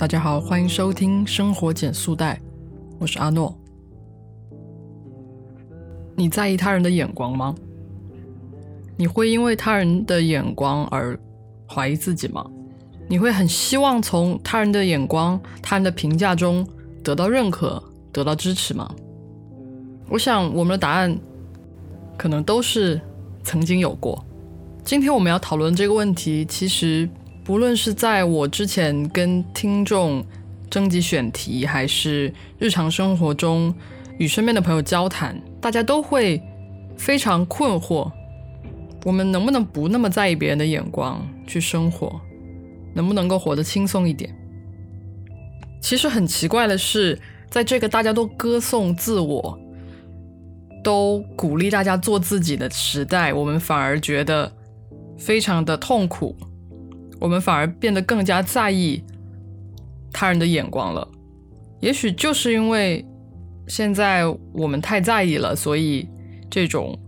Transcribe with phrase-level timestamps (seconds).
[0.00, 2.40] 大家好，欢迎收听生活减速带，
[2.98, 3.54] 我是阿诺。
[6.16, 7.54] 你在意他人的眼光吗？
[8.96, 11.20] 你会因为他人的眼光而
[11.68, 12.42] 怀疑自己吗？
[13.08, 16.66] 你会很希望从他人的眼光、他人的评价中
[17.04, 18.90] 得到认可、得到支持吗？
[20.08, 21.14] 我想我们的答案
[22.16, 22.98] 可能都是
[23.42, 24.24] 曾经有过。
[24.82, 27.06] 今天我们要讨论这个问题，其实。
[27.50, 30.24] 无论是在我之前跟听众
[30.70, 33.74] 征集选题，还是日常生活中
[34.18, 36.40] 与身边的朋友交谈，大家都会
[36.96, 38.08] 非常困惑：
[39.04, 42.20] 我们能不能不那么在意别人的眼光去生活？
[42.94, 44.32] 能不能够活得轻松一点？
[45.82, 47.18] 其实很奇怪的是，
[47.50, 49.58] 在这个大家都歌颂自我、
[50.84, 54.52] 都鼓励大家做自己的时代，我们反而觉得
[55.18, 56.36] 非常的痛苦。
[57.20, 59.04] 我们反而变得更加在意
[60.10, 61.06] 他人的眼光了。
[61.80, 63.06] 也许就是因为
[63.68, 66.08] 现在我们太在意了，所以
[66.50, 66.98] 这种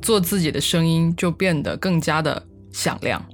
[0.00, 3.24] 做自己的声音就变得更加的响亮，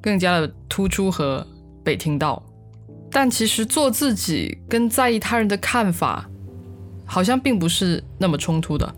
[0.00, 1.46] 更加的突出和
[1.84, 2.42] 被听到。
[3.10, 6.28] 但其实做自己跟在意他人的看法，
[7.04, 8.94] 好像并不是那么冲突的。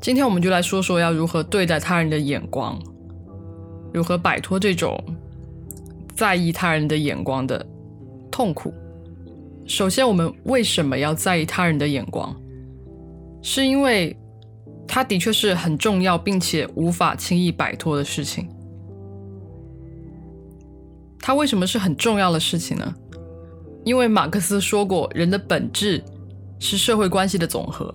[0.00, 2.78] 今天我们就来说说要如何对待他人的眼光，
[3.92, 5.02] 如何摆脱这种。
[6.14, 7.66] 在意他人的眼光的
[8.30, 8.72] 痛苦。
[9.66, 12.34] 首先，我们为什么要在意他人的眼光？
[13.42, 14.16] 是因为
[14.86, 18.48] 它的确是很重要，并且无法轻易摆脱的事情。
[21.18, 22.94] 它为什么是很重要的事情呢？
[23.84, 26.02] 因为马克思说过，人的本质
[26.58, 27.94] 是社会关系的总和。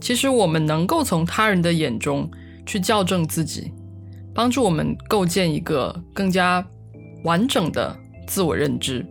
[0.00, 2.28] 其实，我们能够从他人的眼中
[2.66, 3.72] 去校正自己。
[4.34, 6.66] 帮助我们构建一个更加
[7.24, 7.96] 完整的
[8.26, 9.04] 自我认知。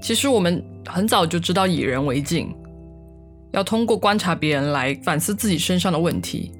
[0.00, 2.54] 其实我们很早就知道以人为镜，
[3.52, 6.52] 要通过观察别人来反思自己身上的问题，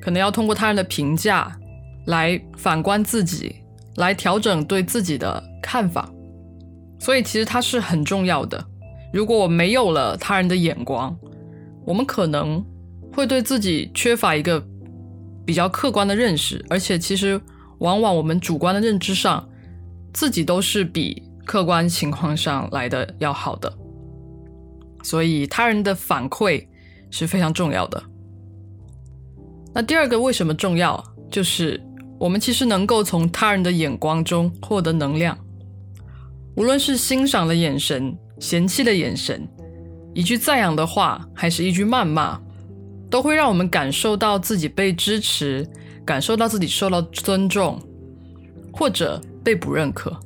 [0.00, 1.50] 可能要通过他人的评价
[2.06, 3.56] 来反观自己，
[3.96, 6.10] 来调整对自己的看法。
[6.98, 8.62] 所以其实它是很重要的。
[9.12, 11.16] 如果我没有了他人的眼光，
[11.84, 12.64] 我们可能
[13.12, 14.62] 会对自己缺乏一个。
[15.42, 17.40] 比较客观的认识，而且其实
[17.78, 19.48] 往往我们主观的认知上，
[20.12, 23.72] 自己都是比客观情况上来的要好的，
[25.02, 26.66] 所以他人的反馈
[27.10, 28.02] 是非常重要的。
[29.74, 31.80] 那第二个为什么重要，就是
[32.18, 35.38] 我们其实能够从他人的眼光中获得能量，
[36.56, 39.48] 无论是欣赏的眼神、嫌弃的眼神、
[40.14, 42.40] 一句赞扬的话，还是一句谩骂。
[43.10, 45.68] 都会让我们感受到自己被支持，
[46.04, 47.76] 感受到自己受到尊重，
[48.72, 50.18] 或者被不认可。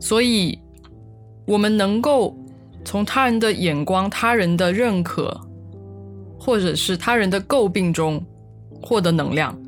[0.00, 0.58] 所以，
[1.46, 2.36] 我们能够
[2.84, 5.40] 从他人的眼光、他人的认可，
[6.38, 8.22] 或者是他人的诟病中
[8.82, 9.58] 获得能量，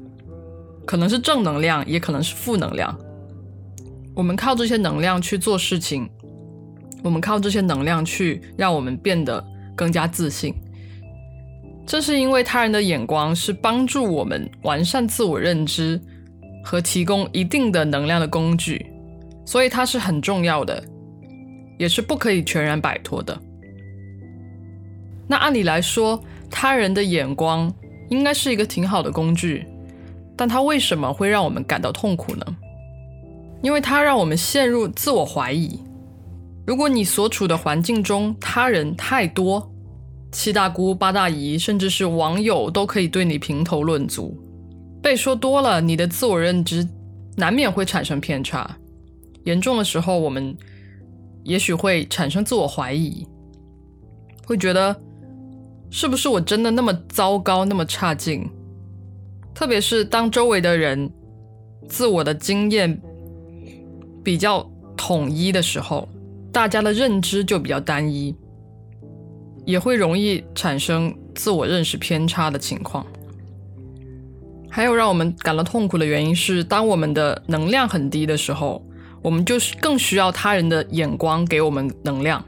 [0.84, 2.96] 可能是正能量，也可能是负能量。
[4.14, 6.08] 我们靠这些能量去做事情，
[7.02, 9.42] 我们靠这些能量去让我们变得
[9.74, 10.54] 更加自信。
[11.86, 16.00] 这是因为他人的眼光是帮助我们完善自我认知
[16.66, 18.84] 和提供一定的能量的工具，
[19.44, 20.82] 所以它是很重要的，
[21.78, 23.40] 也是不可以全然摆脱的。
[25.28, 27.72] 那按理来说，他人的眼光
[28.10, 29.64] 应该是一个挺好的工具，
[30.36, 32.44] 但它为什么会让我们感到痛苦呢？
[33.62, 35.80] 因为它让我们陷入自我怀疑。
[36.66, 39.72] 如果你所处的环境中他人太多，
[40.32, 44.36] 七大姑八大姨，甚至是网友都可以对你评头论足。
[45.06, 46.84] 被说多了，你的自我认知
[47.36, 48.76] 难免会产生偏差。
[49.44, 50.56] 严重的时候，我们
[51.44, 53.24] 也许会产生自我怀疑，
[54.44, 55.00] 会觉得
[55.90, 58.50] 是不是我真的那么糟糕、那么差劲？
[59.54, 61.08] 特别是当周围的人
[61.88, 63.00] 自我的经验
[64.24, 66.08] 比较统一的时候，
[66.50, 68.34] 大家的认知就比较单一。
[69.64, 73.06] 也会容易产生自我认识偏差的情况。
[74.70, 78.84] 还有让我们感到痛苦的原因是，当我们的能量很低的时候，
[79.22, 82.44] 我们就是更需要他人的眼光给我们能量。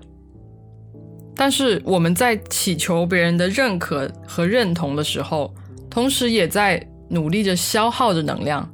[1.35, 5.55] 但是我们在祈求别人的认可和认同的时候，
[5.89, 8.69] 同时也在努力着消耗着能量。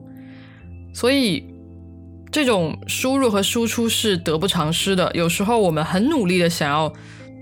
[0.93, 1.45] 所以，
[2.33, 5.11] 这种输入和输出是得不偿失的。
[5.15, 6.93] 有时候我们很努力的想要。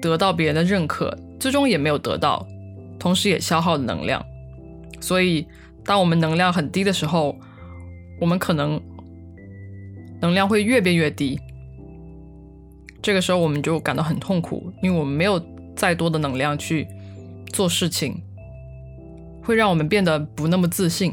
[0.03, 2.45] 得到别人的认可，最终也没有得到，
[2.99, 4.21] 同时也消耗了能量。
[4.99, 5.47] 所以，
[5.85, 7.37] 当我们能量很低的时候，
[8.21, 8.81] 我们可能
[10.21, 11.41] 能量会越变越低，
[13.03, 15.41] 这个时候我们就感到很痛苦，因为我们没有
[15.75, 16.87] 再多的能量去
[17.53, 18.23] 做事情，
[19.43, 21.13] 会让我们变得不那么自信。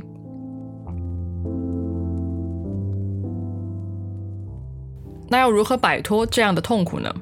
[5.31, 7.13] 那要如何摆脱这样的痛苦呢？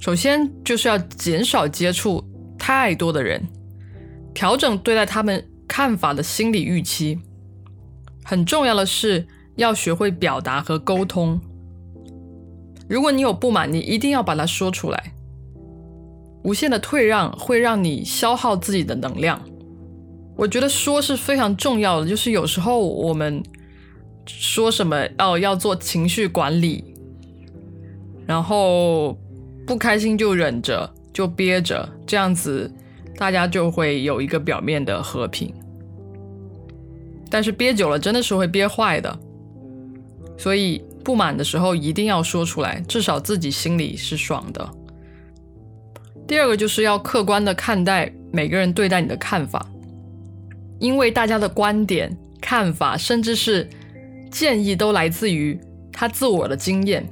[0.00, 2.24] 首先就是要减少接触
[2.58, 3.40] 太多的人，
[4.34, 7.18] 调整对待他们看法的心理预期。
[8.22, 9.26] 很重要的是
[9.56, 11.40] 要学会表达和沟通。
[12.86, 15.14] 如果你有不满，你一定要把它说出来。
[16.44, 19.40] 无限的退让会让你消耗自己的能量。
[20.36, 23.42] 我觉得说是非常重要的，就是有时候我们
[24.26, 26.84] 说什么哦，要做情绪管理。
[28.26, 29.16] 然后
[29.66, 32.70] 不开心就忍着，就憋着，这样子
[33.16, 35.50] 大家就会有一个表面的和平。
[37.32, 39.18] 但是憋久了真的是会憋坏的，
[40.36, 44.70] 所以不满的时候一定要说出来，至少自己心里是爽的。
[46.28, 49.66] 第二个就是要客观的看待每个人对待你的看法，
[50.78, 53.66] 因为大家的观点、看法，甚至是
[54.30, 55.58] 建议都来自于
[55.90, 57.02] 他自我的经验。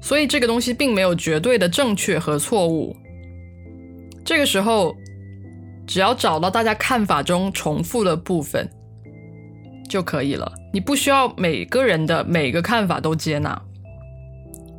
[0.00, 2.96] 所以这个东西并没有绝对的正确和错误。
[4.24, 4.96] 这个时候，
[5.86, 8.68] 只要找到大家看法中重复的部分
[9.88, 10.50] 就可以了。
[10.72, 13.60] 你不需要每个人的每个看法都接纳。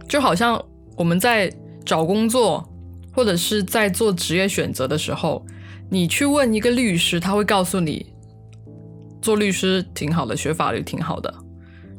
[0.07, 0.63] 就好像
[0.95, 1.51] 我们在
[1.85, 2.67] 找工作
[3.13, 5.45] 或者是在做职业选择的时候，
[5.89, 8.13] 你去问一个律师，他会告诉你，
[9.21, 11.33] 做律师挺好的，学法律挺好的，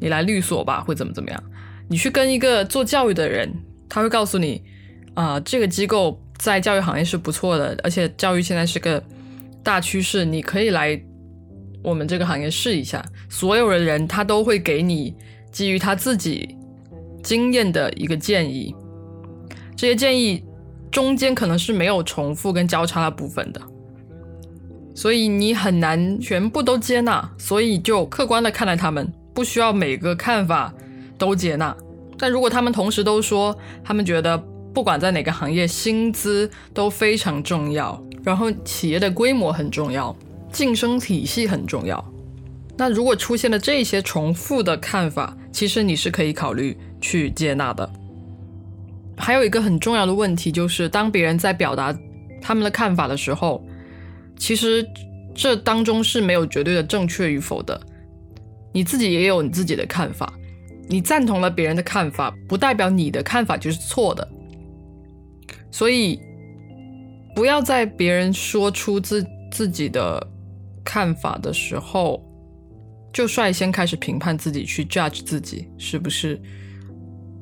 [0.00, 1.42] 你来律所吧，会怎么怎么样。
[1.88, 3.52] 你去跟一个做教育的人，
[3.88, 4.62] 他会告诉你，
[5.14, 9.02] 啊，这个机构在教育行业是不错的，而且教育现在是个
[9.62, 11.00] 大趋势，你可以来
[11.82, 13.04] 我们这个行业试一下。
[13.28, 15.14] 所有的人他都会给你
[15.50, 16.56] 基于他自己
[17.22, 18.74] 经验的一个建议，
[19.76, 20.44] 这些建议
[20.90, 23.60] 中间可能是没有重复跟交叉的部分的，
[24.94, 30.72] 所以你很难全部都接纳，所以就客观的看待他们，不需要每个看法。
[31.16, 31.74] 都接纳，
[32.18, 34.36] 但如果他们同时都说，他们觉得
[34.74, 40.14] 不管在哪个行业，薪资都非常重要，然后企业的规模很重要，
[40.50, 42.04] 晋升体系很重要，
[42.76, 47.88] 那如果出现了这些重复的看法，其实你是可以考虑去接纳的。
[49.16, 51.96] 还有一个很重要的问题就是，当别人在表达
[52.42, 53.64] 他们的看法的时候，
[54.36, 54.84] 其实
[55.36, 57.80] 这当中是没有绝对的正确与否的，
[58.72, 60.32] 你自己也有你自己的看法。
[60.86, 64.28] 你赞同了别人的看法，不代表你的看法就是错的。
[65.74, 66.20] 所以，
[67.34, 70.24] 不要在别人说出自自己的
[70.84, 72.24] 看法的时候，
[73.12, 76.40] 就率先开始评判自己，去 judge 自己是不是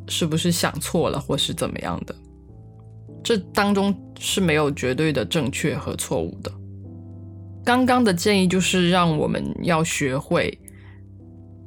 [0.08, 2.14] 是不是想错了，或是怎么样的。
[3.22, 6.50] 这当中是没有绝对的正确和错误的。
[7.62, 10.58] 刚刚的建议就是让我们要学会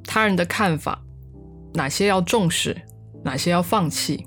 [0.04, 1.00] 他人的看法。
[1.76, 2.76] 哪些要重视，
[3.24, 4.26] 哪些要放弃，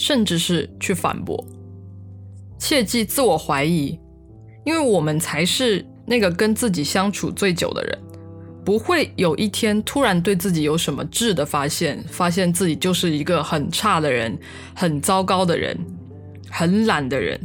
[0.00, 1.46] 甚至是去反驳。
[2.58, 3.98] 切记自我怀疑，
[4.64, 7.98] 因为我们才是那个跟自己相处最久的人，
[8.64, 14.38] 不会有一天突然对自己有什么质的发现，发现自己就是一个很差的人，
[14.74, 15.78] 很糟糕的人，
[16.48, 17.38] 很懒的人。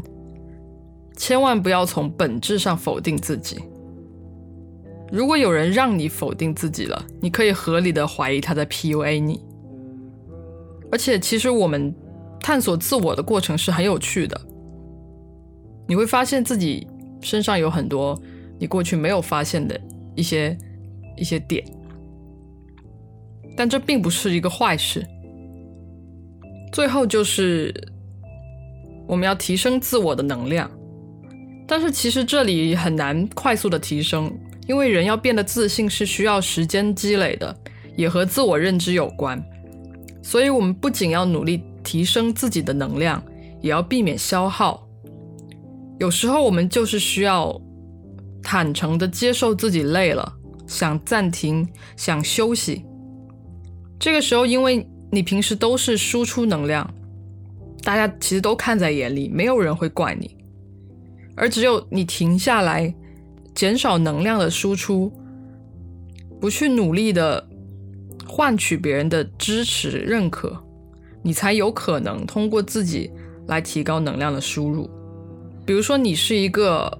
[1.17, 3.57] 千万不要从本质上否定自己。
[5.12, 9.41] 如果有人让你否定自己了，你可以合理的怀疑他在 PUA 你。
[10.91, 11.93] 而且，其实我们
[12.45, 14.39] 探索自我的过程是很有趣的。
[15.87, 16.87] 你会发现自己
[17.19, 18.15] 身上有很多
[18.59, 19.81] 你过去没有发现的
[20.13, 20.55] 一些
[21.17, 21.65] 一些点，
[23.57, 25.03] 但这并不是一个坏事。
[26.71, 27.73] 最后就是
[29.07, 30.69] 我们要提升自我的能量，
[31.65, 34.31] 但是其实这里很难快速的提升。
[34.67, 37.55] 因为人要变得自信是需要时间积累的，
[37.95, 39.43] 也和自我认知有关。
[40.21, 43.23] 所以，我们不仅要努力提升自己的能量，
[43.61, 44.85] 也要避免消耗。
[45.99, 47.61] 有时候，我们就是需要
[48.43, 50.33] 坦诚的接受自己累了，
[50.67, 51.65] 想暂停，
[51.95, 52.83] 想休息。
[53.97, 56.93] 这个时候，因为你平时都是输出能量，
[57.83, 60.35] 大家其实都看在眼里，没有人会怪你。
[61.37, 62.93] 而只有你停下来。
[63.55, 65.09] 减少能量的输出，
[66.41, 67.47] 不去努力的
[68.27, 70.61] 换取别人的支持认可，
[71.25, 73.12] 你才有可能通过自己
[73.48, 74.88] 来提高能量的输入。
[75.65, 76.96] 比如说，你是一个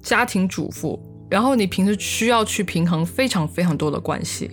[0.00, 0.96] 家庭主妇，
[1.28, 4.48] 然后你平时需要去平衡非常非常多的关系，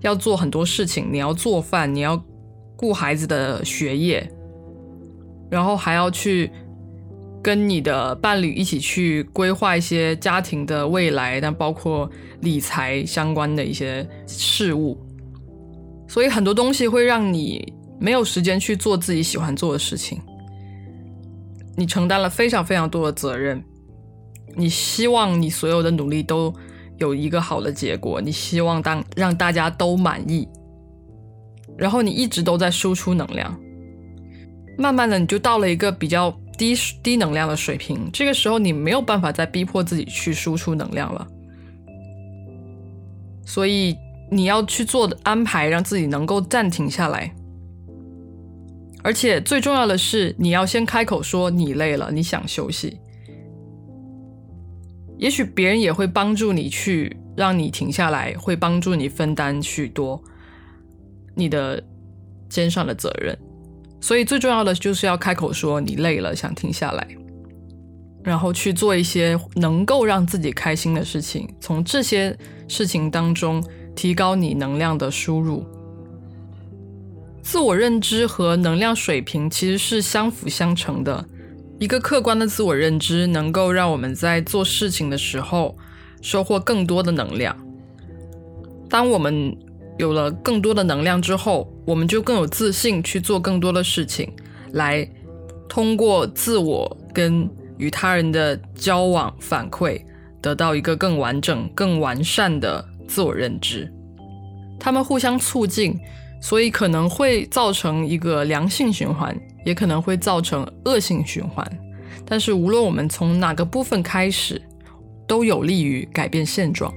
[0.00, 2.20] 要做很多事情，你要做饭，你要
[2.76, 4.28] 顾孩子的学业，
[5.48, 6.50] 然后还要去
[7.40, 14.98] 跟你的伴侣一起去规划一些家庭的未来，但包括理财相关的一些事物，
[16.08, 20.20] 所以很多东西会让你没有时间去做自己喜欢做的事情。
[21.76, 23.62] 你承担了非常非常多的责任，
[24.54, 26.52] 你希望你所有的努力都
[26.98, 30.46] 有一个好的结果，你希望当让大家都满意。
[31.78, 33.58] 然后你一直都在输出能量，
[34.76, 38.10] 慢慢的你就到了一个比较低低能量的水平。
[38.12, 41.26] 这个时候你没有办法再逼迫自己去输出能量了，
[43.46, 43.96] 所以
[44.30, 47.34] 你要去做的安排，让自己能够暂停下来。
[49.02, 52.98] 而且最重要的是，你要先开口说你累了，你想休息。
[55.18, 60.22] 也许别人也会帮助你去让你停下来，会帮助你分担许多。
[61.34, 61.82] 你的
[62.48, 63.38] 肩上的责任，
[64.00, 67.08] 所以最重要的就是要开口说你累了，想停下来，
[68.22, 72.36] 然后去做一些能够让自己开心的事情，从这些
[72.68, 73.64] 事情当中
[73.96, 75.64] 提高你能量的输入。
[77.42, 81.24] 自我认知和能量水平其实是相辅相成的，
[81.78, 85.76] 一个客观的自我认知能够让我们在做事情的时候
[86.22, 87.56] 收获更多的能量。
[88.88, 89.56] 当我们
[89.98, 94.32] 有了更多的能量之后，我们就更有自信去做更多的事情，
[94.72, 95.06] 来
[95.68, 100.00] 通过自我跟与他人的交往反馈，
[100.40, 103.92] 得到一个更完整、更完善的自我认知。
[104.78, 105.98] 他们互相促进，
[106.42, 109.34] 所以可能会造成一个良性循环，
[109.64, 111.64] 也可能会造成恶性循环。
[112.26, 114.60] 但是无论我们从哪个部分开始，
[115.26, 116.92] 都有利于改变现状。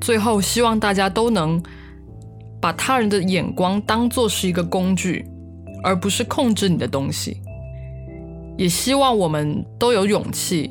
[0.00, 1.60] 最后，希望大家都能
[2.60, 5.26] 把他人的眼光当做是一个工具，
[5.82, 7.42] 而不是控制你的东西。
[8.56, 10.70] 也希望我们都有勇气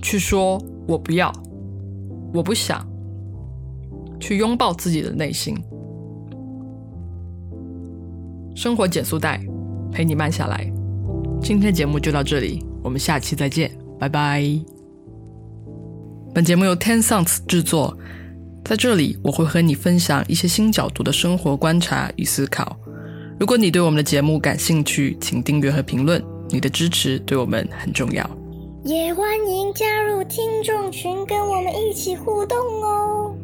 [0.00, 1.32] 去说“我不要，
[2.32, 2.86] 我不想”，
[4.20, 5.56] 去拥抱自己的内心。
[8.54, 9.40] 生活减速带，
[9.90, 10.70] 陪你慢下来。
[11.42, 14.44] 今天的节目就到这里，我们下期再见，拜拜。
[16.34, 17.96] 本节目由 Ten Sounds 制作。
[18.64, 22.76] 在这里，我会和你分享一些新角度的生活观察与思考。
[23.38, 28.28] 如果你对我们的节目感兴趣，请订阅和评论，你的支持对我们很重要。
[28.84, 33.34] 也欢迎加入听众群，跟我们一起互动哦。